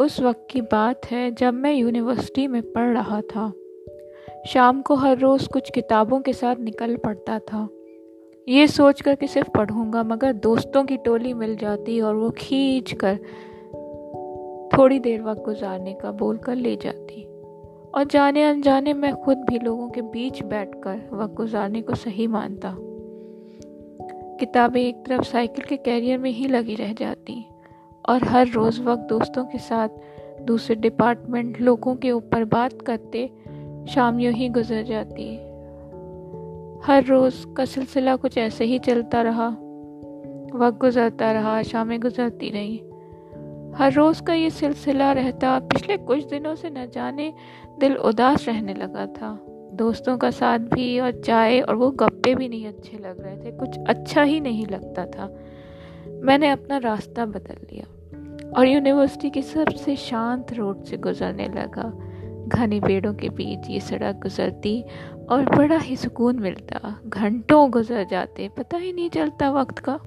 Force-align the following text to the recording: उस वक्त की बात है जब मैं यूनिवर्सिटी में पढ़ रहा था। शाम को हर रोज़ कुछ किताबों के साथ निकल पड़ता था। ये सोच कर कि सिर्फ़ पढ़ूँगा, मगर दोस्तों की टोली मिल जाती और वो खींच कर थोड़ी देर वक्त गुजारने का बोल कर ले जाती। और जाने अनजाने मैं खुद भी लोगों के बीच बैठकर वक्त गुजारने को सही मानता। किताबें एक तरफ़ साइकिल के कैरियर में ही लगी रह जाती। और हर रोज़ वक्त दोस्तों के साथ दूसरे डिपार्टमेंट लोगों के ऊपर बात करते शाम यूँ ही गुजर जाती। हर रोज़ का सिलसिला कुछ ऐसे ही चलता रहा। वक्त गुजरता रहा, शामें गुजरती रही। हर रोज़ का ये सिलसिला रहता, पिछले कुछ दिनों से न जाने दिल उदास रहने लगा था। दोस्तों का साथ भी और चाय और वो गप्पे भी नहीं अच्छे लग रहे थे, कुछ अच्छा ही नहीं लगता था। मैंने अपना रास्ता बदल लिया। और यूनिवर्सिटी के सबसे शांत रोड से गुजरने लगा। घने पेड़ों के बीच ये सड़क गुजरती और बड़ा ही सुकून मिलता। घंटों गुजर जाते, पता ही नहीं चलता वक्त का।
उस 0.00 0.20
वक्त 0.20 0.46
की 0.50 0.60
बात 0.60 1.06
है 1.10 1.30
जब 1.30 1.54
मैं 1.54 1.74
यूनिवर्सिटी 1.74 2.46
में 2.46 2.62
पढ़ 2.62 2.94
रहा 2.94 3.20
था। 3.20 3.52
शाम 4.46 4.82
को 4.82 4.94
हर 4.94 5.18
रोज़ 5.18 5.48
कुछ 5.48 5.70
किताबों 5.70 6.20
के 6.20 6.32
साथ 6.32 6.56
निकल 6.56 6.96
पड़ता 6.96 7.38
था। 7.38 7.68
ये 8.48 8.66
सोच 8.66 9.00
कर 9.00 9.14
कि 9.14 9.26
सिर्फ़ 9.26 9.50
पढ़ूँगा, 9.50 10.02
मगर 10.02 10.32
दोस्तों 10.32 10.84
की 10.84 10.96
टोली 10.96 11.34
मिल 11.34 11.56
जाती 11.56 12.00
और 12.00 12.14
वो 12.14 12.30
खींच 12.30 12.92
कर 12.92 13.18
थोड़ी 14.78 14.98
देर 14.98 15.22
वक्त 15.22 15.42
गुजारने 15.42 15.94
का 15.94 16.12
बोल 16.12 16.36
कर 16.36 16.54
ले 16.54 16.76
जाती। 16.76 17.24
और 17.94 18.04
जाने 18.10 18.42
अनजाने 18.42 18.94
मैं 18.94 19.14
खुद 19.14 19.38
भी 19.38 19.58
लोगों 19.58 19.88
के 19.88 20.02
बीच 20.02 20.42
बैठकर 20.42 21.08
वक्त 21.12 21.34
गुजारने 21.34 21.82
को 21.82 21.94
सही 21.94 22.26
मानता। 22.26 22.76
किताबें 24.40 24.82
एक 24.82 25.04
तरफ़ 25.06 25.22
साइकिल 25.22 25.64
के 25.64 25.76
कैरियर 25.76 26.18
में 26.18 26.30
ही 26.30 26.48
लगी 26.48 26.74
रह 26.74 26.92
जाती। 26.92 27.48
और 28.08 28.24
हर 28.24 28.48
रोज़ 28.48 28.82
वक्त 28.82 29.02
दोस्तों 29.02 29.44
के 29.44 29.58
साथ 29.58 29.88
दूसरे 30.42 30.76
डिपार्टमेंट 30.76 31.60
लोगों 31.60 31.96
के 31.96 32.10
ऊपर 32.10 32.44
बात 32.44 32.82
करते 32.82 33.30
शाम 33.88 34.20
यूँ 34.20 34.32
ही 34.32 34.48
गुजर 34.48 34.82
जाती। 34.82 35.36
हर 36.86 37.04
रोज़ 37.04 37.54
का 37.54 37.64
सिलसिला 37.64 38.16
कुछ 38.16 38.38
ऐसे 38.38 38.64
ही 38.64 38.78
चलता 38.78 39.22
रहा। 39.22 39.48
वक्त 40.54 40.78
गुजरता 40.80 41.32
रहा, 41.32 41.62
शामें 41.62 42.00
गुजरती 42.00 42.50
रही। 42.50 42.82
हर 43.76 43.92
रोज़ 43.92 44.22
का 44.22 44.34
ये 44.34 44.50
सिलसिला 44.50 45.12
रहता, 45.12 45.58
पिछले 45.58 45.96
कुछ 45.96 46.24
दिनों 46.24 46.54
से 46.54 46.70
न 46.70 46.90
जाने 46.94 47.34
दिल 47.80 47.96
उदास 47.96 48.48
रहने 48.48 48.74
लगा 48.74 49.06
था। 49.06 49.46
दोस्तों 49.72 50.18
का 50.18 50.30
साथ 50.30 50.58
भी 50.58 51.00
और 51.00 51.10
चाय 51.10 51.60
और 51.60 51.74
वो 51.74 51.90
गप्पे 51.90 52.34
भी 52.34 52.48
नहीं 52.48 52.66
अच्छे 52.66 52.98
लग 52.98 53.20
रहे 53.20 53.36
थे, 53.36 53.50
कुछ 53.52 53.78
अच्छा 53.88 54.22
ही 54.22 54.40
नहीं 54.40 54.66
लगता 54.66 55.06
था। 55.06 55.38
मैंने 56.08 56.50
अपना 56.50 56.78
रास्ता 56.78 57.26
बदल 57.26 57.66
लिया। 57.72 57.84
और 58.56 58.66
यूनिवर्सिटी 58.66 59.30
के 59.30 59.42
सबसे 59.42 59.96
शांत 59.96 60.52
रोड 60.52 60.82
से 60.84 60.96
गुजरने 60.96 61.48
लगा। 61.48 61.92
घने 62.48 62.80
पेड़ों 62.80 63.14
के 63.14 63.28
बीच 63.28 63.70
ये 63.70 63.80
सड़क 63.80 64.14
गुजरती 64.14 64.84
और 65.30 65.56
बड़ा 65.56 65.78
ही 65.78 65.96
सुकून 65.96 66.38
मिलता। 66.38 67.00
घंटों 67.06 67.70
गुजर 67.70 68.06
जाते, 68.10 68.48
पता 68.48 68.76
ही 68.76 68.92
नहीं 68.92 69.10
चलता 69.10 69.50
वक्त 69.50 69.78
का। 69.78 70.00